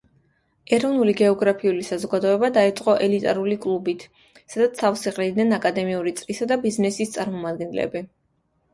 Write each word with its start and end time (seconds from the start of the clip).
ეროვნული 0.77 1.13
გეოგრაფიული 1.19 1.85
საზოგადოება 1.89 2.49
დაიწყო 2.57 2.97
ელიტარული 3.09 3.59
კლუბით, 3.67 4.09
სადაც 4.57 4.83
თავს 4.83 5.07
იყრიდნენ 5.13 5.57
აკადემიური 5.63 6.19
წრისა 6.25 6.53
და 6.55 6.63
ბიზნესის 6.69 7.17
წარმომადგენლები. 7.21 8.09